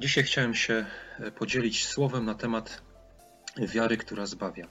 Dzisiaj 0.00 0.24
chciałem 0.24 0.54
się 0.54 0.86
e, 1.18 1.30
podzielić 1.30 1.86
słowem 1.86 2.24
na 2.24 2.34
temat 2.34 2.82
wiary, 3.58 3.96
która 3.96 4.26
zbawia. 4.26 4.68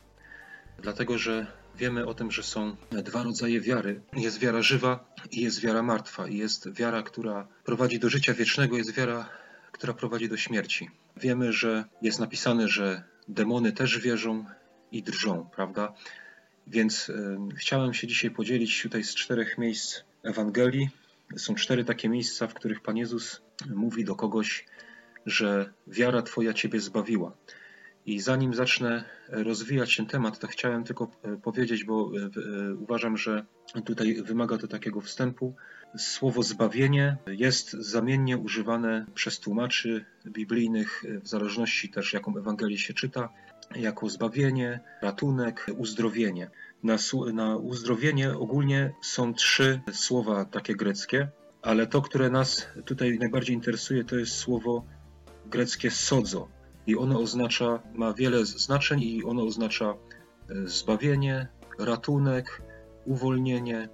Dlatego, 0.79 1.17
że 1.17 1.47
wiemy 1.75 2.05
o 2.05 2.13
tym, 2.13 2.31
że 2.31 2.43
są 2.43 2.75
dwa 2.91 3.23
rodzaje 3.23 3.61
wiary. 3.61 4.01
Jest 4.13 4.39
wiara 4.39 4.61
żywa 4.61 5.13
i 5.31 5.41
jest 5.41 5.61
wiara 5.61 5.83
martwa. 5.83 6.27
I 6.27 6.37
jest 6.37 6.73
wiara, 6.73 7.03
która 7.03 7.47
prowadzi 7.63 7.99
do 7.99 8.09
życia 8.09 8.33
wiecznego, 8.33 8.77
jest 8.77 8.93
wiara, 8.93 9.29
która 9.71 9.93
prowadzi 9.93 10.29
do 10.29 10.37
śmierci. 10.37 10.89
Wiemy, 11.17 11.53
że 11.53 11.85
jest 12.01 12.19
napisane, 12.19 12.67
że 12.67 13.03
demony 13.27 13.71
też 13.71 13.99
wierzą 13.99 14.45
i 14.91 15.03
drżą, 15.03 15.49
prawda? 15.55 15.93
Więc 16.67 17.09
y, 17.09 17.37
chciałem 17.55 17.93
się 17.93 18.07
dzisiaj 18.07 18.31
podzielić 18.31 18.81
tutaj 18.81 19.03
z 19.03 19.15
czterech 19.15 19.57
miejsc 19.57 20.01
Ewangelii. 20.23 20.89
Są 21.37 21.55
cztery 21.55 21.85
takie 21.85 22.09
miejsca, 22.09 22.47
w 22.47 22.53
których 22.53 22.81
Pan 22.81 22.97
Jezus 22.97 23.41
mówi 23.75 24.05
do 24.05 24.15
kogoś, 24.15 24.65
że 25.29 25.73
wiara 25.87 26.21
Twoja 26.21 26.53
Ciebie 26.53 26.79
zbawiła. 26.79 27.33
I 28.05 28.19
zanim 28.19 28.53
zacznę 28.53 29.03
rozwijać 29.29 29.97
ten 29.97 30.05
temat, 30.05 30.39
to 30.39 30.47
chciałem 30.47 30.83
tylko 30.83 31.11
e, 31.23 31.37
powiedzieć, 31.37 31.83
bo 31.83 32.11
e, 32.17 32.25
e, 32.25 32.75
uważam, 32.75 33.17
że 33.17 33.45
tutaj 33.85 34.23
wymaga 34.23 34.57
to 34.57 34.67
takiego 34.67 35.01
wstępu. 35.01 35.55
Słowo 35.97 36.43
zbawienie 36.43 37.17
jest 37.27 37.71
zamiennie 37.71 38.37
używane 38.37 39.05
przez 39.13 39.39
tłumaczy 39.39 40.05
biblijnych, 40.27 41.03
w 41.23 41.27
zależności 41.27 41.89
też 41.89 42.13
jaką 42.13 42.37
Ewangelię 42.37 42.77
się 42.77 42.93
czyta, 42.93 43.29
jako 43.75 44.09
zbawienie, 44.09 44.79
ratunek, 45.01 45.65
uzdrowienie. 45.77 46.49
Na, 46.83 46.97
na 47.33 47.57
uzdrowienie 47.57 48.37
ogólnie 48.37 48.93
są 49.01 49.33
trzy 49.33 49.81
słowa 49.91 50.45
takie 50.45 50.75
greckie, 50.75 51.27
ale 51.61 51.87
to, 51.87 52.01
które 52.01 52.29
nas 52.29 52.67
tutaj 52.85 53.17
najbardziej 53.19 53.55
interesuje, 53.55 54.03
to 54.03 54.15
jest 54.15 54.31
słowo 54.31 54.85
greckie 55.49 55.91
sodzo. 55.91 56.47
I 56.87 56.97
ono 56.97 57.19
oznacza, 57.19 57.79
ma 57.95 58.13
wiele 58.13 58.45
znaczeń 58.45 59.01
i 59.01 59.23
ono 59.23 59.43
oznacza 59.43 59.93
e, 60.49 60.67
zbawienie, 60.67 61.47
ratunek, 61.79 62.61
uwolnienie, 63.05 63.89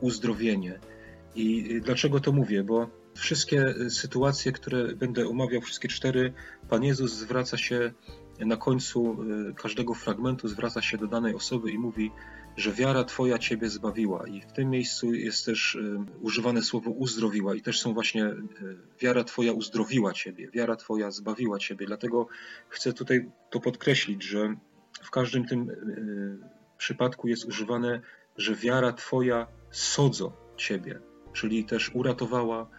uzdrowienie. 0.00 0.80
I 1.34 1.80
dlaczego 1.84 2.20
to 2.20 2.32
mówię? 2.32 2.64
Bo 2.64 2.90
wszystkie 3.14 3.62
e, 3.66 3.90
sytuacje, 3.90 4.52
które 4.52 4.96
będę 4.96 5.28
omawiał, 5.28 5.60
wszystkie 5.60 5.88
cztery, 5.88 6.32
Pan 6.68 6.84
Jezus 6.84 7.12
zwraca 7.12 7.56
się 7.56 7.92
na 8.40 8.56
końcu 8.56 9.16
e, 9.50 9.52
każdego 9.52 9.94
fragmentu, 9.94 10.48
zwraca 10.48 10.82
się 10.82 10.98
do 10.98 11.06
danej 11.06 11.34
osoby 11.34 11.70
i 11.70 11.78
mówi: 11.78 12.10
że 12.56 12.72
wiara 12.72 13.04
Twoja 13.04 13.38
Ciebie 13.38 13.68
zbawiła. 13.68 14.26
I 14.26 14.40
w 14.40 14.52
tym 14.52 14.70
miejscu 14.70 15.14
jest 15.14 15.46
też 15.46 15.76
e, 15.76 16.04
używane 16.20 16.62
słowo 16.62 16.90
uzdrowiła, 16.90 17.54
i 17.54 17.62
też 17.62 17.80
są 17.80 17.94
właśnie 17.94 18.24
e, 18.24 18.34
wiara 19.00 19.24
Twoja 19.24 19.52
uzdrowiła 19.52 20.12
Ciebie, 20.12 20.50
wiara 20.50 20.76
Twoja 20.76 21.10
zbawiła 21.10 21.58
Ciebie. 21.58 21.86
Dlatego 21.86 22.28
chcę 22.68 22.92
tutaj 22.92 23.30
to 23.50 23.60
podkreślić, 23.60 24.22
że 24.22 24.54
w 25.02 25.10
każdym 25.10 25.44
tym 25.44 25.70
e, 25.70 25.76
przypadku 26.78 27.28
jest 27.28 27.44
używane, 27.44 28.00
że 28.36 28.54
wiara 28.54 28.92
Twoja 28.92 29.46
sodzo 29.70 30.32
Ciebie, 30.56 31.00
czyli 31.32 31.64
też 31.64 31.90
uratowała, 31.94 32.70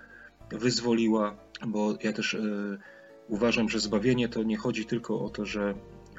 wyzwoliła, 0.51 1.38
bo 1.67 1.97
ja 2.03 2.13
też 2.13 2.38
uważam, 3.27 3.69
że 3.69 3.79
zbawienie 3.79 4.29
to 4.29 4.44
nie 4.44 4.57
chodzi 4.57 4.85
tylko 4.85 5.21
o 5.21 5.29
to, 5.29 5.45
że 5.45 5.73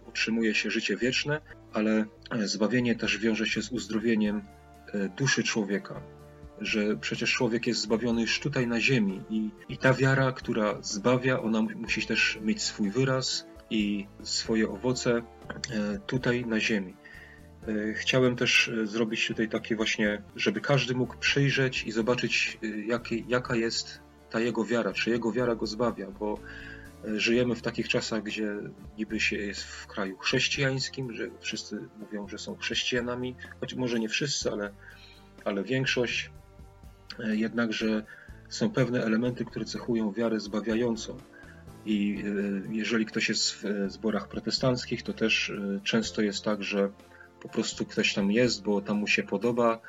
utrzymuje 0.08 0.54
się 0.54 0.70
życie 0.70 0.96
wieczne, 0.96 1.40
ale 1.74 2.04
zbawienie 2.44 2.94
też 2.94 3.18
wiąże 3.18 3.46
się 3.46 3.62
z 3.62 3.72
uzdrowieniem 3.72 4.42
e, 4.92 5.08
duszy 5.08 5.42
człowieka. 5.42 6.00
Że 6.60 6.96
przecież 6.96 7.32
człowiek 7.32 7.66
jest 7.66 7.80
zbawiony 7.80 8.20
już 8.20 8.40
tutaj 8.40 8.66
na 8.66 8.80
ziemi 8.80 9.22
i, 9.30 9.50
i 9.68 9.78
ta 9.78 9.94
wiara, 9.94 10.32
która 10.32 10.78
zbawia, 10.82 11.40
ona 11.40 11.62
musi 11.62 12.06
też 12.06 12.38
mieć 12.42 12.62
swój 12.62 12.90
wyraz 12.90 13.46
i 13.70 14.06
swoje 14.22 14.70
owoce 14.70 15.16
e, 15.16 15.22
tutaj 16.06 16.46
na 16.46 16.60
ziemi. 16.60 16.96
E, 17.68 17.94
chciałem 17.94 18.36
też 18.36 18.70
zrobić 18.84 19.26
tutaj 19.26 19.48
takie 19.48 19.76
właśnie, 19.76 20.22
żeby 20.36 20.60
każdy 20.60 20.94
mógł 20.94 21.16
przyjrzeć 21.16 21.84
i 21.84 21.92
zobaczyć, 21.92 22.58
jaki, 22.86 23.24
jaka 23.28 23.56
jest 23.56 24.00
ta 24.30 24.40
jego 24.40 24.64
wiara, 24.64 24.92
czy 24.92 25.10
jego 25.10 25.32
wiara 25.32 25.54
go 25.54 25.66
zbawia, 25.66 26.10
bo 26.10 26.38
Żyjemy 27.16 27.54
w 27.54 27.62
takich 27.62 27.88
czasach, 27.88 28.22
gdzie 28.22 28.56
niby 28.98 29.20
się 29.20 29.36
jest 29.36 29.62
w 29.62 29.86
kraju 29.86 30.18
chrześcijańskim, 30.18 31.12
że 31.12 31.30
wszyscy 31.40 31.78
mówią, 31.98 32.28
że 32.28 32.38
są 32.38 32.56
chrześcijanami, 32.56 33.36
choć 33.60 33.74
może 33.74 34.00
nie 34.00 34.08
wszyscy, 34.08 34.50
ale, 34.50 34.70
ale 35.44 35.64
większość. 35.64 36.30
E, 37.18 37.36
jednakże 37.36 38.04
są 38.48 38.70
pewne 38.70 39.04
elementy, 39.04 39.44
które 39.44 39.64
cechują 39.64 40.12
wiarę 40.12 40.40
zbawiającą. 40.40 41.16
I 41.86 42.24
e, 42.68 42.74
jeżeli 42.74 43.06
ktoś 43.06 43.28
jest 43.28 43.52
w 43.52 43.64
zborach 43.88 44.28
protestanckich, 44.28 45.02
to 45.02 45.12
też 45.12 45.50
e, 45.50 45.80
często 45.84 46.22
jest 46.22 46.44
tak, 46.44 46.62
że 46.62 46.90
po 47.42 47.48
prostu 47.48 47.84
ktoś 47.86 48.14
tam 48.14 48.32
jest, 48.32 48.62
bo 48.62 48.80
tam 48.80 48.96
mu 48.96 49.06
się 49.06 49.22
podoba, 49.22 49.80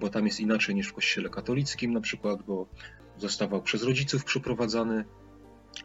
bo 0.00 0.08
tam 0.08 0.26
jest 0.26 0.40
inaczej 0.40 0.74
niż 0.74 0.88
w 0.88 0.92
kościele 0.92 1.28
katolickim 1.28 1.92
na 1.92 2.00
przykład, 2.00 2.42
bo 2.42 2.66
zostawał 3.18 3.62
przez 3.62 3.82
rodziców 3.82 4.24
przyprowadzany 4.24 5.04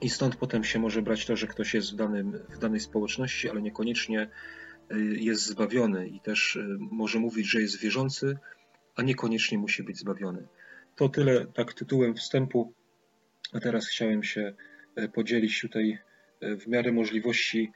i 0.02 0.10
stąd 0.10 0.36
potem 0.36 0.64
się 0.64 0.80
może 0.80 1.02
brać 1.02 1.26
to, 1.26 1.36
że 1.36 1.48
ktoś 1.48 1.74
jest 1.74 1.94
w, 1.94 1.96
danym, 1.96 2.40
w 2.50 2.58
danej 2.58 2.80
społeczności, 2.80 3.50
ale 3.50 3.62
niekoniecznie 3.62 4.30
y, 4.92 5.18
jest 5.20 5.46
zbawiony 5.46 6.08
i 6.08 6.20
też 6.20 6.56
y, 6.56 6.78
może 6.80 7.20
mówić, 7.20 7.50
że 7.50 7.62
jest 7.62 7.80
wierzący, 7.80 8.38
a 8.96 9.02
niekoniecznie 9.02 9.58
musi 9.58 9.84
być 9.84 9.98
zbawiony. 9.98 10.48
To 10.96 11.10
tyle 11.10 11.46
tak 11.46 11.74
tytułem 11.74 12.16
wstępu, 12.16 12.74
a 13.54 13.60
teraz 13.60 13.88
chciałem 13.88 14.24
się 14.24 14.54
y, 15.00 15.10
podzielić 15.10 15.62
tutaj 15.62 15.98
w 16.42 16.68
miarę 16.68 16.92
możliwości 16.92 17.72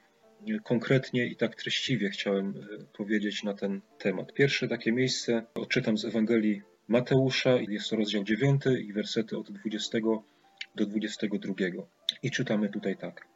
konkretnie 0.64 1.26
i 1.26 1.36
tak 1.36 1.54
treściwie 1.54 2.10
chciałem 2.10 2.54
powiedzieć 2.96 3.42
na 3.42 3.54
ten 3.54 3.80
temat. 3.98 4.32
Pierwsze 4.32 4.68
takie 4.68 4.92
miejsce 4.92 5.46
odczytam 5.54 5.98
z 5.98 6.04
Ewangelii 6.04 6.62
Mateusza, 6.88 7.56
jest 7.56 7.90
to 7.90 7.96
rozdział 7.96 8.24
9 8.24 8.62
i 8.80 8.92
wersety 8.92 9.38
od 9.38 9.52
20 9.52 9.98
do 10.76 10.86
22. 10.86 11.54
I 12.22 12.30
czytamy 12.30 12.68
tutaj 12.68 12.96
tak. 12.96 13.26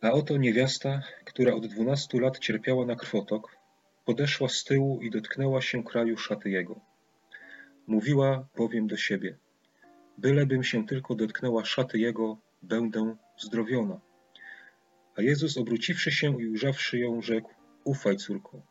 A 0.00 0.12
oto 0.12 0.36
niewiasta, 0.36 1.02
która 1.24 1.54
od 1.54 1.66
dwunastu 1.66 2.18
lat 2.18 2.38
cierpiała 2.38 2.86
na 2.86 2.96
krwotok, 2.96 3.56
podeszła 4.04 4.48
z 4.48 4.64
tyłu 4.64 5.00
i 5.02 5.10
dotknęła 5.10 5.62
się 5.62 5.84
kraju 5.84 6.16
szaty 6.16 6.50
jego. 6.50 6.80
Mówiła 7.86 8.48
bowiem 8.56 8.86
do 8.86 8.96
siebie, 8.96 9.36
bylebym 10.18 10.64
się 10.64 10.86
tylko 10.86 11.14
dotknęła 11.14 11.64
szaty 11.64 11.98
jego, 11.98 12.38
będę 12.62 13.16
zdrowiona. 13.38 14.00
A 15.16 15.22
Jezus 15.22 15.58
obróciwszy 15.58 16.10
się 16.12 16.42
i 16.42 16.48
ujrzawszy 16.48 16.98
ją, 16.98 17.22
rzekł, 17.22 17.50
ufaj 17.84 18.16
córko, 18.16 18.62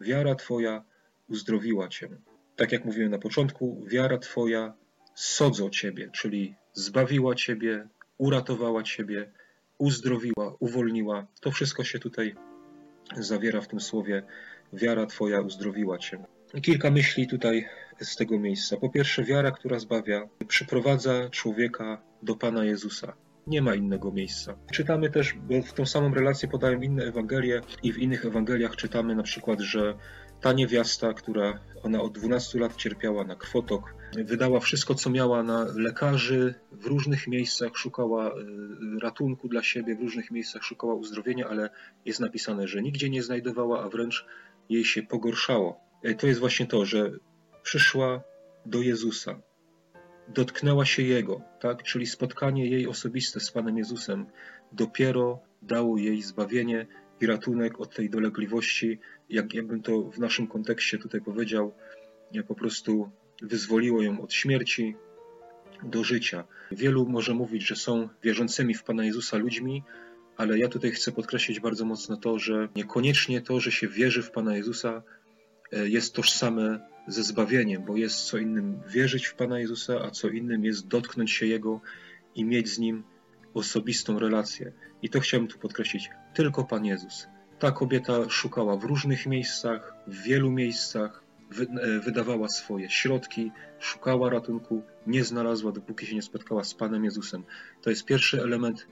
wiara 0.00 0.34
twoja 0.34 0.84
uzdrowiła 1.28 1.88
cię. 1.88 2.08
Tak 2.56 2.72
jak 2.72 2.84
mówiłem 2.84 3.10
na 3.10 3.18
początku, 3.18 3.84
wiara 3.86 4.18
twoja 4.18 4.74
sodzo 5.14 5.70
ciebie, 5.70 6.10
czyli 6.12 6.54
zbawiła 6.76 7.34
ciebie, 7.34 7.88
uratowała 8.18 8.82
ciebie, 8.82 9.30
uzdrowiła, 9.78 10.56
uwolniła. 10.58 11.26
To 11.40 11.50
wszystko 11.50 11.84
się 11.84 11.98
tutaj 11.98 12.34
zawiera 13.16 13.60
w 13.60 13.68
tym 13.68 13.80
słowie. 13.80 14.22
Wiara 14.72 15.06
Twoja 15.06 15.40
uzdrowiła 15.40 15.98
Cię. 15.98 16.18
Kilka 16.62 16.90
myśli 16.90 17.26
tutaj 17.26 17.68
z 18.00 18.16
tego 18.16 18.38
miejsca. 18.38 18.76
Po 18.76 18.90
pierwsze, 18.90 19.24
wiara, 19.24 19.50
która 19.50 19.78
zbawia, 19.78 20.28
przyprowadza 20.48 21.30
człowieka 21.30 22.02
do 22.22 22.36
Pana 22.36 22.64
Jezusa. 22.64 23.12
Nie 23.46 23.62
ma 23.62 23.74
innego 23.74 24.12
miejsca. 24.12 24.56
Czytamy 24.72 25.10
też, 25.10 25.34
bo 25.34 25.62
w 25.62 25.72
tą 25.72 25.86
samą 25.86 26.14
relację 26.14 26.48
podają 26.48 26.80
inne 26.80 27.04
Ewangelie 27.04 27.60
i 27.82 27.92
w 27.92 27.98
innych 27.98 28.24
Ewangeliach 28.24 28.76
czytamy 28.76 29.14
na 29.14 29.22
przykład, 29.22 29.60
że 29.60 29.94
ta 30.40 30.52
niewiasta, 30.52 31.14
która 31.14 31.60
ona 31.82 32.02
od 32.02 32.18
12 32.18 32.58
lat 32.58 32.76
cierpiała 32.76 33.24
na 33.24 33.36
kwotok, 33.36 33.94
wydała 34.24 34.60
wszystko, 34.60 34.94
co 34.94 35.10
miała 35.10 35.42
na 35.42 35.66
lekarzy, 35.74 36.54
w 36.72 36.86
różnych 36.86 37.26
miejscach 37.26 37.76
szukała 37.76 38.28
e, 38.28 38.32
ratunku 39.02 39.48
dla 39.48 39.62
siebie, 39.62 39.96
w 39.96 40.00
różnych 40.00 40.30
miejscach 40.30 40.62
szukała 40.62 40.94
uzdrowienia, 40.94 41.48
ale 41.48 41.70
jest 42.04 42.20
napisane, 42.20 42.68
że 42.68 42.82
nigdzie 42.82 43.10
nie 43.10 43.22
znajdowała, 43.22 43.84
a 43.84 43.88
wręcz 43.88 44.26
jej 44.68 44.84
się 44.84 45.02
pogorszało. 45.02 45.80
E, 46.02 46.14
to 46.14 46.26
jest 46.26 46.40
właśnie 46.40 46.66
to, 46.66 46.84
że 46.84 47.10
przyszła 47.62 48.22
do 48.66 48.82
Jezusa, 48.82 49.40
dotknęła 50.28 50.84
się 50.84 51.02
Jego, 51.02 51.40
tak? 51.60 51.82
czyli 51.82 52.06
spotkanie 52.06 52.70
jej 52.70 52.86
osobiste 52.86 53.40
z 53.40 53.50
Panem 53.50 53.78
Jezusem 53.78 54.26
dopiero 54.72 55.40
dało 55.62 55.98
jej 55.98 56.22
zbawienie 56.22 56.86
i 57.20 57.26
ratunek 57.26 57.80
od 57.80 57.94
tej 57.94 58.10
dolegliwości, 58.10 58.98
jak 59.30 59.54
jakbym 59.54 59.82
to 59.82 60.02
w 60.02 60.18
naszym 60.18 60.46
kontekście 60.46 60.98
tutaj 60.98 61.20
powiedział, 61.20 61.74
po 62.48 62.54
prostu 62.54 63.10
wyzwoliło 63.42 64.02
ją 64.02 64.20
od 64.20 64.32
śmierci 64.32 64.96
do 65.82 66.04
życia. 66.04 66.44
Wielu 66.72 67.08
może 67.08 67.34
mówić, 67.34 67.66
że 67.66 67.76
są 67.76 68.08
wierzącymi 68.22 68.74
w 68.74 68.82
Pana 68.82 69.04
Jezusa 69.04 69.36
ludźmi, 69.36 69.82
ale 70.36 70.58
ja 70.58 70.68
tutaj 70.68 70.90
chcę 70.90 71.12
podkreślić 71.12 71.60
bardzo 71.60 71.84
mocno 71.84 72.16
to, 72.16 72.38
że 72.38 72.68
niekoniecznie 72.76 73.40
to, 73.40 73.60
że 73.60 73.72
się 73.72 73.88
wierzy 73.88 74.22
w 74.22 74.30
Pana 74.30 74.56
Jezusa, 74.56 75.02
e, 75.72 75.88
jest 75.88 76.14
tożsame 76.14 76.88
ze 77.06 77.22
zbawieniem, 77.22 77.84
bo 77.84 77.96
jest 77.96 78.24
co 78.24 78.38
innym 78.38 78.80
wierzyć 78.88 79.26
w 79.26 79.34
Pana 79.34 79.58
Jezusa, 79.58 80.00
a 80.02 80.10
co 80.10 80.28
innym 80.28 80.64
jest 80.64 80.88
dotknąć 80.88 81.32
się 81.32 81.46
Jego 81.46 81.80
i 82.34 82.44
mieć 82.44 82.68
z 82.68 82.78
Nim 82.78 83.04
osobistą 83.54 84.18
relację. 84.18 84.72
I 85.02 85.10
to 85.10 85.20
chciałbym 85.20 85.48
tu 85.48 85.58
podkreślić. 85.58 86.10
Tylko 86.34 86.64
Pan 86.64 86.84
Jezus. 86.84 87.26
Ta 87.58 87.70
kobieta 87.72 88.28
szukała 88.28 88.76
w 88.76 88.84
różnych 88.84 89.26
miejscach, 89.26 89.94
w 90.06 90.22
wielu 90.22 90.50
miejscach, 90.50 91.22
e, 91.60 92.00
wydawała 92.00 92.48
swoje 92.48 92.90
środki, 92.90 93.52
szukała 93.78 94.30
ratunku, 94.30 94.82
nie 95.06 95.24
znalazła, 95.24 95.72
dopóki 95.72 96.06
się 96.06 96.14
nie 96.14 96.22
spotkała 96.22 96.64
z 96.64 96.74
Panem 96.74 97.04
Jezusem. 97.04 97.44
To 97.82 97.90
jest 97.90 98.04
pierwszy 98.04 98.42
element, 98.42 98.86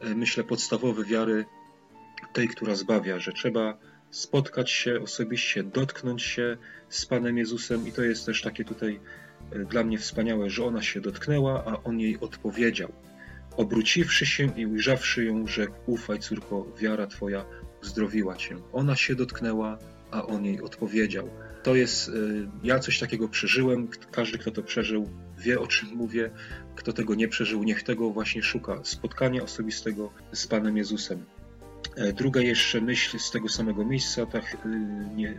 e, 0.00 0.14
myślę, 0.14 0.44
podstawowy 0.44 1.04
wiary, 1.04 1.44
tej, 2.32 2.48
która 2.48 2.74
zbawia, 2.74 3.18
że 3.18 3.32
trzeba 3.32 3.78
spotkać 4.10 4.70
się 4.70 5.00
osobiście, 5.02 5.62
dotknąć 5.64 6.22
się 6.22 6.56
z 6.88 7.06
Panem 7.06 7.38
Jezusem, 7.38 7.88
i 7.88 7.92
to 7.92 8.02
jest 8.02 8.26
też 8.26 8.42
takie 8.42 8.64
tutaj 8.64 9.00
e, 9.52 9.58
dla 9.58 9.84
mnie 9.84 9.98
wspaniałe, 9.98 10.50
że 10.50 10.64
ona 10.64 10.82
się 10.82 11.00
dotknęła, 11.00 11.64
a 11.66 11.82
on 11.82 12.00
jej 12.00 12.20
odpowiedział. 12.20 12.92
Obróciwszy 13.56 14.26
się 14.26 14.52
i 14.56 14.66
ujrzawszy 14.66 15.24
ją, 15.24 15.46
rzekł: 15.46 15.74
Ufaj, 15.86 16.18
córko, 16.18 16.66
wiara 16.80 17.06
twoja 17.06 17.44
uzdrowiła 17.82 18.36
cię. 18.36 18.56
Ona 18.72 18.96
się 18.96 19.14
dotknęła, 19.14 19.78
a 20.10 20.26
on 20.26 20.44
jej 20.44 20.62
odpowiedział. 20.62 21.30
To 21.62 21.74
jest, 21.74 22.08
y, 22.08 22.48
ja 22.62 22.78
coś 22.78 22.98
takiego 22.98 23.28
przeżyłem, 23.28 23.88
każdy, 24.10 24.38
kto 24.38 24.50
to 24.50 24.62
przeżył, 24.62 25.10
wie 25.38 25.60
o 25.60 25.66
czym 25.66 25.88
mówię. 25.88 26.30
Kto 26.76 26.92
tego 26.92 27.14
nie 27.14 27.28
przeżył, 27.28 27.62
niech 27.62 27.82
tego 27.82 28.10
właśnie 28.10 28.42
szuka. 28.42 28.80
Spotkania 28.82 29.42
osobistego 29.42 30.12
z 30.32 30.46
Panem 30.46 30.76
Jezusem. 30.76 31.24
E, 31.96 32.12
druga 32.12 32.40
jeszcze 32.40 32.80
myśl 32.80 33.18
z 33.18 33.30
tego 33.30 33.48
samego 33.48 33.84
miejsca, 33.84 34.26
ta 34.26 34.38
y, 34.38 34.42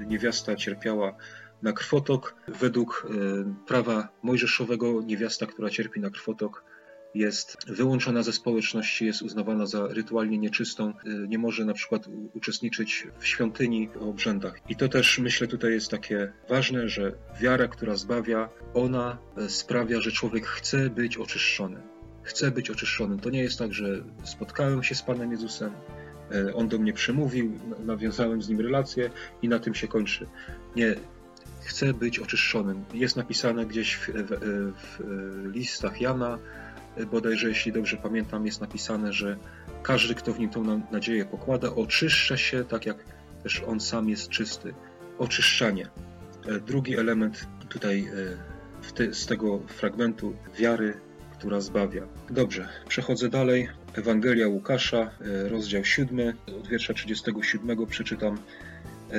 niewiasta 0.07 0.56
cierpiała 0.56 1.16
na 1.62 1.74
krwotok. 1.74 2.36
Według 2.48 3.07
y, 3.10 3.66
prawa 3.68 4.10
mojżeszowego 4.24 5.01
niewiasta, 5.01 5.45
która 5.45 5.69
cierpi 5.69 6.00
na 6.00 6.10
krwotok, 6.10 6.63
jest 7.15 7.57
wyłączona 7.68 8.24
ze 8.24 8.33
społeczności, 8.33 9.06
jest 9.06 9.21
uznawana 9.21 9.65
za 9.65 9.88
rytualnie 9.88 10.38
nieczystą, 10.38 10.89
y, 10.89 11.27
nie 11.27 11.38
może 11.38 11.65
na 11.65 11.74
przykład 11.74 12.09
uczestniczyć 12.33 13.07
w 13.19 13.27
świątyni, 13.27 13.89
w 13.95 14.04
obrzędach. 14.04 14.59
I 14.69 14.75
to 14.75 14.88
też 14.89 15.19
myślę 15.19 15.48
tutaj 15.48 15.71
jest 15.71 15.92
takie 15.92 16.33
ważne, 16.50 16.89
że 16.89 17.12
wiara, 17.42 17.68
która 17.68 17.95
zbawia, 17.95 18.50
ona 18.74 19.18
e, 19.38 19.50
sprawia, 19.50 20.01
że 20.01 20.12
człowiek 20.12 20.45
chce 20.45 20.89
być 20.89 21.18
oczyszczony. 21.18 21.81
Chce 22.24 22.51
być 22.51 22.69
oczyszczony. 22.69 23.18
To 23.18 23.30
nie 23.30 23.42
jest 23.42 23.60
tak, 23.60 23.74
że 23.74 24.03
spotkałem 24.24 24.83
się 24.83 24.95
z 24.95 25.01
Panem 25.01 25.31
Jezusem, 25.31 25.71
e, 26.31 26.53
on 26.56 26.68
do 26.68 26.77
mnie 26.77 26.94
przemówił, 26.94 27.60
nawiązałem 27.86 28.42
z 28.42 28.50
nim 28.50 28.62
relację 28.62 29.10
i 29.42 29.50
na 29.50 29.60
tym 29.60 29.75
się 29.75 29.88
kończy. 29.88 30.27
Nie, 30.75 30.95
chcę 31.62 31.94
być 31.94 32.19
oczyszczonym. 32.19 32.86
Jest 32.94 33.15
napisane 33.15 33.65
gdzieś 33.65 33.95
w, 33.95 34.07
w, 34.07 34.74
w 34.75 35.56
listach 35.56 36.01
Jana, 36.01 36.39
bodajże 37.06 37.50
jeśli 37.50 37.72
dobrze 37.72 37.98
pamiętam, 37.98 38.46
jest 38.46 38.62
napisane, 38.62 39.14
że 39.14 39.38
każdy, 39.84 40.16
kto 40.16 40.34
w 40.34 40.40
nim 40.40 40.50
tą 40.50 40.82
nadzieję 40.92 41.26
pokłada, 41.26 41.76
oczyszcza 41.76 42.38
się 42.38 42.64
tak, 42.64 42.86
jak 42.86 42.98
też 43.44 43.64
on 43.68 43.80
sam 43.80 44.10
jest 44.10 44.30
czysty. 44.30 44.74
Oczyszczanie. 45.18 45.90
E, 46.48 46.60
drugi 46.60 46.98
element 46.98 47.48
tutaj 47.70 48.08
e, 48.88 48.94
te, 48.94 49.14
z 49.14 49.26
tego 49.26 49.60
fragmentu 49.60 50.34
wiary, 50.60 50.94
która 51.38 51.62
zbawia. 51.62 52.08
Dobrze, 52.30 52.68
przechodzę 52.88 53.30
dalej. 53.30 53.70
Ewangelia 53.94 54.48
Łukasza, 54.48 54.98
e, 54.98 55.50
rozdział 55.50 55.86
7, 55.86 56.34
od 56.60 56.68
wiersza 56.68 56.94
37 56.94 57.86
przeczytam. 57.86 58.38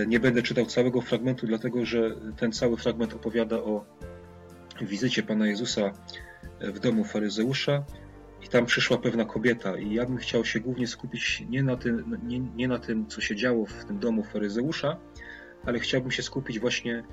Nie 0.07 0.21
będę 0.21 0.43
czytał 0.43 0.67
całego 0.67 1.01
fragmentu, 1.01 1.47
dlatego 1.47 1.85
że 1.85 2.15
ten 2.37 2.53
cały 2.53 2.77
fragment 2.77 3.15
opowiada 3.15 3.57
o 3.57 3.85
wizycie 4.81 5.23
Pana 5.23 5.47
Jezusa 5.47 5.93
w 6.61 6.79
domu 6.79 7.05
faryzeusza 7.05 7.85
i 8.43 8.49
tam 8.49 8.67
przyszła 8.67 8.99
pewna 8.99 9.25
kobieta 9.25 9.77
i 9.77 9.95
ja 9.95 10.07
bym 10.07 10.17
chciał 10.17 10.45
się 10.45 10.61
głównie 10.61 10.87
skupić 10.87 11.43
nie 11.49 11.63
na 11.63 11.77
tym, 11.77 12.19
nie, 12.23 12.41
nie 12.41 12.69
na 12.69 12.79
tym 12.79 13.07
co 13.07 13.21
się 13.21 13.37
działo 13.37 13.67
w 13.67 13.85
tym 13.85 13.99
domu 13.99 14.25
faryzeusza, 14.25 14.97
ale 15.65 15.79
chciałbym 15.79 16.11
się 16.11 16.23
skupić 16.23 16.59
właśnie 16.59 17.05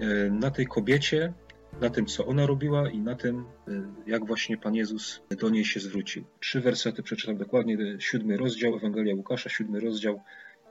e, 0.00 0.30
na 0.30 0.50
tej 0.50 0.66
kobiecie, 0.66 1.32
na 1.80 1.90
tym, 1.90 2.06
co 2.06 2.26
ona 2.26 2.46
robiła 2.46 2.90
i 2.90 2.98
na 2.98 3.14
tym, 3.14 3.44
e, 3.68 3.72
jak 4.06 4.26
właśnie 4.26 4.56
Pan 4.56 4.74
Jezus 4.74 5.22
do 5.40 5.50
niej 5.50 5.64
się 5.64 5.80
zwrócił. 5.80 6.24
Trzy 6.40 6.60
wersety 6.60 7.02
przeczytam 7.02 7.36
dokładnie, 7.36 7.76
siódmy 7.98 8.36
rozdział 8.36 8.76
Ewangelia 8.76 9.14
Łukasza, 9.14 9.50
siódmy 9.50 9.80
rozdział, 9.80 10.22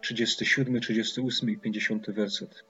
37, 0.02 0.82
38 0.82 1.50
i 1.50 1.58
50 1.58 2.12
werset. 2.12 2.64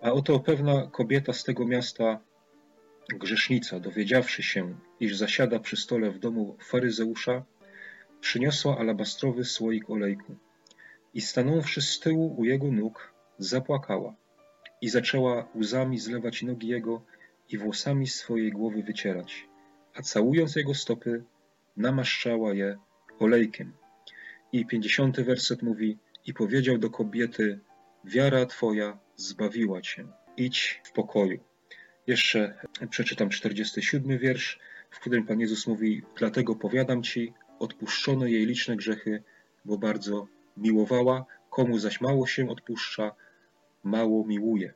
A 0.00 0.12
oto 0.12 0.40
pewna 0.40 0.86
kobieta 0.86 1.32
z 1.32 1.44
tego 1.44 1.66
miasta 1.66 2.20
Grzesznica, 3.08 3.80
dowiedziawszy 3.80 4.42
się, 4.42 4.74
iż 5.00 5.16
zasiada 5.16 5.58
przy 5.58 5.76
stole 5.76 6.10
w 6.10 6.18
domu 6.18 6.56
faryzeusza, 6.60 7.44
przyniosła 8.20 8.78
alabastrowy 8.78 9.44
słoik 9.44 9.90
olejku 9.90 10.36
i 11.14 11.20
stanąwszy 11.20 11.82
z 11.82 12.00
tyłu 12.00 12.34
u 12.38 12.44
jego 12.44 12.72
nóg, 12.72 13.12
zapłakała 13.38 14.14
i 14.80 14.88
zaczęła 14.88 15.48
łzami 15.54 15.98
zlewać 15.98 16.42
nogi 16.42 16.68
jego 16.68 17.02
i 17.48 17.58
włosami 17.58 18.06
swojej 18.06 18.52
głowy 18.52 18.82
wycierać, 18.82 19.46
a 19.94 20.02
całując 20.02 20.56
jego 20.56 20.74
stopy, 20.74 21.24
namaszczała 21.76 22.54
je 22.54 22.78
olejkiem. 23.18 23.72
I 24.52 24.66
pięćdziesiąty 24.66 25.24
werset 25.24 25.62
mówi, 25.62 25.98
i 26.26 26.34
powiedział 26.34 26.78
do 26.78 26.90
kobiety, 26.90 27.60
wiara 28.04 28.46
twoja 28.46 28.98
zbawiła 29.16 29.80
cię, 29.80 30.04
idź 30.36 30.80
w 30.84 30.92
pokoju. 30.92 31.53
Jeszcze 32.06 32.54
przeczytam 32.90 33.30
47 33.30 34.18
wiersz, 34.18 34.58
w 34.90 35.00
którym 35.00 35.26
Pan 35.26 35.40
Jezus 35.40 35.66
mówi: 35.66 36.02
Dlatego 36.16 36.56
powiadam 36.56 37.02
ci, 37.02 37.32
odpuszczono 37.58 38.26
jej 38.26 38.46
liczne 38.46 38.76
grzechy, 38.76 39.22
bo 39.64 39.78
bardzo 39.78 40.28
miłowała, 40.56 41.26
komu 41.50 41.78
zaś 41.78 42.00
mało 42.00 42.26
się 42.26 42.48
odpuszcza, 42.48 43.14
mało 43.84 44.26
miłuje. 44.26 44.74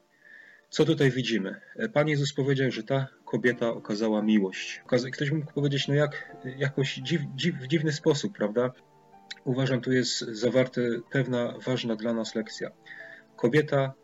Co 0.71 0.85
tutaj 0.85 1.11
widzimy? 1.11 1.61
Pan 1.93 2.09
Jezus 2.09 2.33
powiedział, 2.33 2.71
że 2.71 2.83
ta 2.83 3.07
kobieta 3.25 3.69
okazała 3.69 4.23
miłość. 4.23 4.83
Ktoś 5.13 5.31
mógł 5.31 5.53
powiedzieć, 5.53 5.89
no 5.89 5.95
jak, 5.95 6.37
jakoś 6.59 6.95
dziw, 6.95 7.21
dziw, 7.37 7.55
w 7.55 7.67
dziwny 7.67 7.93
sposób, 7.93 8.37
prawda? 8.37 8.73
Uważam, 9.45 9.81
tu 9.81 9.93
jest 9.93 10.19
zawarta 10.19 10.81
pewna 11.11 11.55
ważna 11.67 11.97
dla 11.97 12.13
nas 12.13 12.35
lekcja. 12.35 12.71
Kobieta 13.37 13.95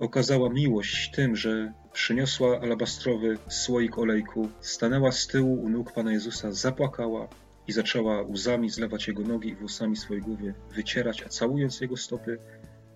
okazała 0.00 0.50
miłość 0.50 1.10
tym, 1.10 1.36
że 1.36 1.72
przyniosła 1.92 2.60
alabastrowy 2.60 3.38
słoik 3.48 3.98
olejku, 3.98 4.48
stanęła 4.60 5.12
z 5.12 5.26
tyłu 5.26 5.62
u 5.62 5.68
nóg 5.68 5.92
Pana 5.92 6.12
Jezusa, 6.12 6.52
zapłakała 6.52 7.28
i 7.68 7.72
zaczęła 7.72 8.22
łzami 8.22 8.70
zlewać 8.70 9.08
jego 9.08 9.22
nogi 9.22 9.48
i 9.48 9.54
włosami 9.54 9.96
swojej 9.96 10.22
głowy 10.22 10.54
wycierać, 10.74 11.22
a 11.22 11.28
całując 11.28 11.80
jego 11.80 11.96
stopy, 11.96 12.38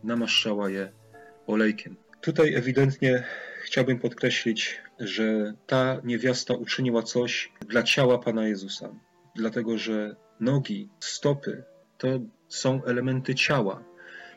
namaszczała 0.04 0.70
je 0.70 0.92
olejkiem. 1.46 1.96
Tutaj 2.20 2.54
ewidentnie 2.54 3.24
chciałbym 3.62 3.98
podkreślić, 3.98 4.80
że 4.98 5.54
ta 5.66 6.00
niewiasta 6.04 6.54
uczyniła 6.54 7.02
coś 7.02 7.52
dla 7.68 7.82
ciała 7.82 8.18
Pana 8.18 8.48
Jezusa, 8.48 8.94
dlatego 9.36 9.78
że 9.78 10.16
nogi, 10.40 10.88
stopy 11.00 11.64
to 11.98 12.08
są 12.48 12.84
elementy 12.84 13.34
ciała. 13.34 13.93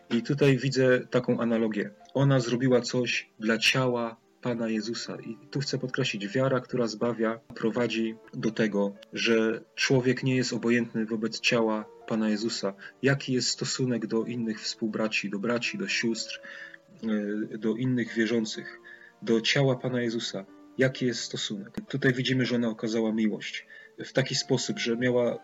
I 0.09 0.23
tutaj 0.23 0.57
widzę 0.57 0.99
taką 0.99 1.39
analogię. 1.39 1.89
Ona 2.13 2.39
zrobiła 2.39 2.81
coś 2.81 3.29
dla 3.39 3.57
ciała 3.57 4.17
Pana 4.41 4.69
Jezusa. 4.69 5.17
I 5.21 5.37
tu 5.51 5.59
chcę 5.59 5.77
podkreślić, 5.77 6.27
wiara, 6.27 6.59
która 6.59 6.87
zbawia, 6.87 7.39
prowadzi 7.55 8.15
do 8.33 8.51
tego, 8.51 8.95
że 9.13 9.61
człowiek 9.75 10.23
nie 10.23 10.35
jest 10.35 10.53
obojętny 10.53 11.05
wobec 11.05 11.39
ciała 11.39 11.85
Pana 12.07 12.29
Jezusa. 12.29 12.73
Jaki 13.01 13.33
jest 13.33 13.49
stosunek 13.49 14.07
do 14.07 14.23
innych 14.23 14.61
współbraci, 14.61 15.29
do 15.29 15.39
braci, 15.39 15.77
do 15.77 15.87
sióstr, 15.87 16.41
e, 17.53 17.57
do 17.57 17.75
innych 17.75 18.13
wierzących, 18.13 18.79
do 19.21 19.41
ciała 19.41 19.75
Pana 19.75 20.01
Jezusa? 20.01 20.45
Jaki 20.77 21.05
jest 21.05 21.21
stosunek? 21.21 21.73
Tutaj 21.89 22.13
widzimy, 22.13 22.45
że 22.45 22.55
ona 22.55 22.69
okazała 22.69 23.11
miłość 23.11 23.65
w 24.05 24.13
taki 24.13 24.35
sposób, 24.35 24.79
że 24.79 24.97
miała 24.97 25.37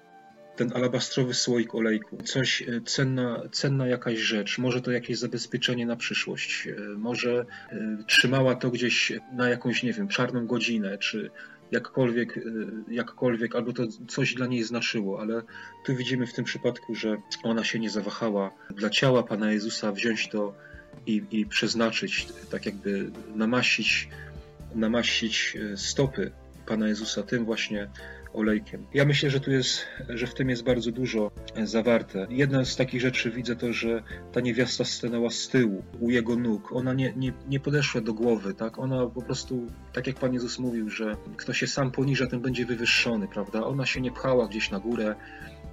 ten 0.55 0.71
alabastrowy 0.73 1.33
słoik 1.33 1.75
olejku, 1.75 2.17
coś 2.23 2.61
e, 2.61 2.81
cenna, 2.85 3.41
cenna 3.51 3.87
jakaś 3.87 4.19
rzecz, 4.19 4.57
może 4.57 4.81
to 4.81 4.91
jakieś 4.91 5.17
zabezpieczenie 5.17 5.85
na 5.85 5.95
przyszłość, 5.95 6.67
e, 6.67 6.97
może 6.97 7.45
e, 7.71 7.97
trzymała 8.07 8.55
to 8.55 8.69
gdzieś 8.69 9.11
na 9.33 9.49
jakąś, 9.49 9.83
nie 9.83 9.93
wiem, 9.93 10.07
czarną 10.07 10.47
godzinę, 10.47 10.97
czy 10.97 11.31
jakkolwiek, 11.71 12.39
jakkolwiek, 12.87 13.55
albo 13.55 13.73
to 13.73 13.83
coś 14.07 14.33
dla 14.33 14.47
niej 14.47 14.63
znaczyło, 14.63 15.21
ale 15.21 15.41
tu 15.85 15.95
widzimy 15.95 16.27
w 16.27 16.33
tym 16.33 16.45
przypadku, 16.45 16.95
że 16.95 17.17
ona 17.43 17.63
się 17.63 17.79
nie 17.79 17.89
zawahała 17.89 18.51
dla 18.75 18.89
ciała 18.89 19.23
Pana 19.23 19.51
Jezusa 19.51 19.91
wziąć 19.91 20.29
to 20.29 20.55
i, 21.07 21.23
i 21.31 21.45
przeznaczyć, 21.45 22.27
tak 22.51 22.65
jakby 22.65 23.11
namaścić, 23.35 24.09
namaścić 24.75 25.57
stopy 25.75 26.31
Pana 26.65 26.87
Jezusa 26.87 27.23
tym 27.23 27.45
właśnie 27.45 27.89
olejkiem. 28.33 28.85
Ja 28.93 29.05
myślę, 29.05 29.29
że 29.29 29.39
tu 29.39 29.51
jest, 29.51 29.85
że 30.09 30.27
w 30.27 30.33
tym 30.33 30.49
jest 30.49 30.63
bardzo 30.63 30.91
dużo 30.91 31.31
zawarte. 31.63 32.27
Jedna 32.29 32.65
z 32.65 32.75
takich 32.75 33.01
rzeczy 33.01 33.31
widzę 33.31 33.55
to, 33.55 33.73
że 33.73 34.03
ta 34.31 34.39
niewiasta 34.39 34.85
stanęła 34.85 35.29
z 35.29 35.47
tyłu, 35.47 35.83
u 35.99 36.09
jego 36.09 36.35
nóg. 36.35 36.71
Ona 36.71 36.93
nie, 36.93 37.13
nie, 37.15 37.33
nie 37.47 37.59
podeszła 37.59 38.01
do 38.01 38.13
głowy, 38.13 38.53
tak? 38.53 38.79
Ona 38.79 39.07
po 39.07 39.21
prostu, 39.21 39.67
tak 39.93 40.07
jak 40.07 40.15
Pan 40.15 40.33
Jezus 40.33 40.59
mówił, 40.59 40.89
że 40.89 41.17
kto 41.37 41.53
się 41.53 41.67
sam 41.67 41.91
poniża, 41.91 42.27
ten 42.27 42.41
będzie 42.41 42.65
wywyższony, 42.65 43.27
prawda? 43.27 43.65
Ona 43.65 43.85
się 43.85 44.01
nie 44.01 44.11
pchała 44.11 44.47
gdzieś 44.47 44.71
na 44.71 44.79
górę, 44.79 45.15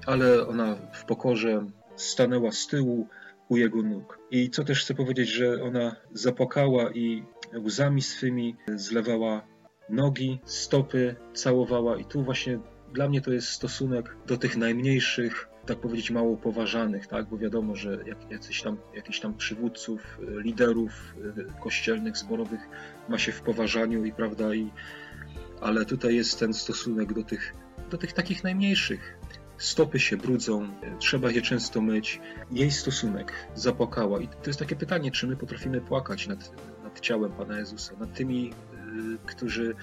ale 0.06 0.46
ona 0.46 0.76
w 0.92 1.04
pokorze 1.04 1.66
stanęła 1.96 2.52
z 2.52 2.66
tyłu 2.66 3.08
u 3.48 3.56
jego 3.56 3.82
nóg. 3.82 4.18
I 4.30 4.50
co 4.50 4.64
też 4.64 4.84
chcę 4.84 4.94
powiedzieć, 4.94 5.28
że 5.28 5.62
ona 5.62 5.96
zapłakała 6.12 6.90
i 6.92 7.24
łzami 7.64 8.02
swymi 8.02 8.56
zlewała 8.74 9.42
nogi, 9.90 10.40
stopy, 10.44 11.16
całowała. 11.34 11.96
I 11.96 12.04
tu 12.04 12.22
właśnie 12.22 12.58
dla 12.92 13.08
mnie 13.08 13.20
to 13.20 13.32
jest 13.32 13.48
stosunek 13.48 14.16
do 14.26 14.36
tych 14.36 14.56
najmniejszych, 14.56 15.48
tak 15.66 15.78
powiedzieć, 15.78 16.10
mało 16.10 16.36
poważanych, 16.36 17.06
tak? 17.06 17.26
bo 17.28 17.38
wiadomo, 17.38 17.76
że 17.76 17.98
jak, 18.06 18.30
jacyś 18.30 18.62
tam, 18.62 18.76
jakichś 18.94 19.20
tam 19.20 19.34
przywódców, 19.34 20.18
liderów 20.20 21.14
kościelnych, 21.62 22.16
zborowych 22.16 22.60
ma 23.08 23.18
się 23.18 23.32
w 23.32 23.42
poważaniu 23.42 24.04
i 24.04 24.12
prawda, 24.12 24.54
i, 24.54 24.70
ale 25.60 25.84
tutaj 25.84 26.14
jest 26.14 26.38
ten 26.38 26.54
stosunek 26.54 27.12
do 27.12 27.22
tych, 27.22 27.54
do 27.90 27.98
tych 27.98 28.12
takich 28.12 28.44
najmniejszych, 28.44 29.18
stopy 29.60 30.00
się 30.00 30.16
brudzą, 30.16 30.68
trzeba 30.98 31.30
je 31.30 31.42
często 31.42 31.80
myć. 31.80 32.20
Jej 32.50 32.70
stosunek 32.70 33.32
zapłakała. 33.54 34.20
I 34.20 34.28
to 34.28 34.46
jest 34.46 34.58
takie 34.58 34.76
pytanie, 34.76 35.10
czy 35.10 35.26
my 35.26 35.36
potrafimy 35.36 35.80
płakać 35.80 36.26
nad, 36.26 36.52
nad 36.84 37.00
ciałem 37.00 37.32
Pana 37.32 37.58
Jezusa, 37.58 37.94
nad 38.00 38.14
tymi, 38.14 38.50
y, 38.50 38.52
którzy 39.26 39.74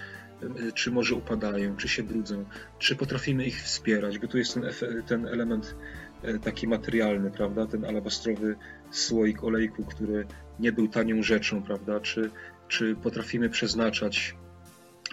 y, 0.43 0.71
czy 0.73 0.91
może 0.91 1.15
upadają, 1.15 1.75
czy 1.75 1.87
się 1.87 2.03
brudzą, 2.03 2.45
czy 2.79 2.95
potrafimy 2.95 3.45
ich 3.45 3.61
wspierać, 3.61 4.19
bo 4.19 4.27
tu 4.27 4.37
jest 4.37 4.53
ten, 4.53 4.63
ten 5.07 5.27
element 5.27 5.75
y, 6.23 6.39
taki 6.39 6.67
materialny, 6.67 7.31
prawda, 7.31 7.65
ten 7.65 7.85
alabastrowy 7.85 8.55
słoik 8.91 9.43
olejku, 9.43 9.83
który 9.83 10.27
nie 10.59 10.71
był 10.71 10.87
tanią 10.87 11.23
rzeczą, 11.23 11.63
prawda, 11.63 11.99
czy, 11.99 12.31
czy 12.67 12.95
potrafimy 12.95 13.49
przeznaczać, 13.49 14.35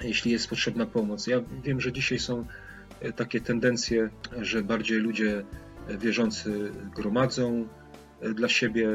jeśli 0.02 0.32
jest 0.32 0.48
potrzebna 0.48 0.86
pomoc. 0.86 1.26
Ja 1.26 1.40
wiem, 1.62 1.80
że 1.80 1.92
dzisiaj 1.92 2.18
są 2.18 2.46
takie 3.16 3.40
tendencje, 3.40 4.10
że 4.40 4.62
bardziej 4.62 4.98
ludzie 4.98 5.44
wierzący 5.98 6.72
gromadzą 6.96 7.68
dla 8.34 8.48
siebie. 8.48 8.88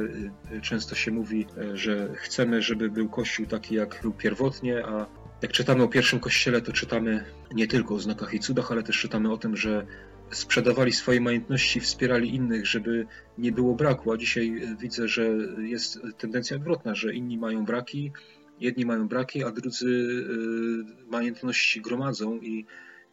Często 0.61 0.95
się 0.95 1.11
mówi, 1.11 1.45
że 1.73 2.09
chcemy, 2.15 2.61
żeby 2.61 2.89
był 2.89 3.09
Kościół 3.09 3.45
taki, 3.45 3.75
jak 3.75 3.99
był 4.01 4.13
pierwotnie, 4.13 4.85
a 4.85 5.05
jak 5.41 5.51
czytamy 5.51 5.83
o 5.83 5.87
pierwszym 5.87 6.19
Kościele, 6.19 6.61
to 6.61 6.71
czytamy 6.71 7.25
nie 7.53 7.67
tylko 7.67 7.95
o 7.95 7.99
znakach 7.99 8.33
i 8.33 8.39
cudach, 8.39 8.71
ale 8.71 8.83
też 8.83 8.99
czytamy 8.99 9.31
o 9.31 9.37
tym, 9.37 9.57
że 9.57 9.85
sprzedawali 10.31 10.91
swoje 10.91 11.21
majątności, 11.21 11.79
wspierali 11.79 12.35
innych, 12.35 12.67
żeby 12.67 13.05
nie 13.37 13.51
było 13.51 13.75
braku. 13.75 14.11
A 14.11 14.17
dzisiaj 14.17 14.61
widzę, 14.79 15.07
że 15.07 15.27
jest 15.57 15.99
tendencja 16.17 16.57
odwrotna, 16.57 16.95
że 16.95 17.13
inni 17.13 17.37
mają 17.37 17.65
braki, 17.65 18.11
jedni 18.59 18.85
mają 18.85 19.07
braki, 19.07 19.43
a 19.43 19.51
drudzy 19.51 19.87
y, 19.87 21.11
majątności 21.11 21.81
gromadzą 21.81 22.37
i 22.37 22.65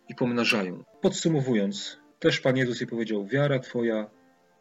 i 0.09 0.15
pomnażają. 0.15 0.85
Podsumowując, 1.01 1.99
też 2.19 2.41
Pan 2.41 2.57
Jezus 2.57 2.81
jej 2.81 2.87
powiedział: 2.87 3.27
Wiara 3.27 3.59
Twoja 3.59 4.11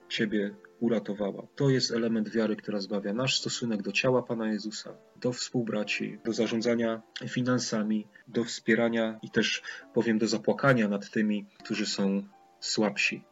Ciebie 0.09 0.55
uratowała. 0.79 1.47
To 1.55 1.69
jest 1.69 1.91
element 1.91 2.29
wiary, 2.29 2.55
która 2.55 2.79
zbawia 2.79 3.13
nasz 3.13 3.39
stosunek 3.39 3.81
do 3.81 3.91
ciała 3.91 4.23
Pana 4.23 4.51
Jezusa, 4.51 4.97
do 5.21 5.33
współbraci, 5.33 6.19
do 6.25 6.33
zarządzania 6.33 7.01
finansami, 7.27 8.07
do 8.27 8.43
wspierania 8.43 9.19
i 9.21 9.29
też 9.29 9.61
powiem 9.93 10.17
do 10.17 10.27
zapłakania 10.27 10.87
nad 10.87 11.09
tymi, 11.09 11.45
którzy 11.63 11.85
są 11.85 12.23
słabsi. 12.59 13.23